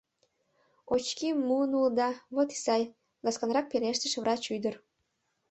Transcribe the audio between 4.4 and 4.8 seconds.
ӱдыр.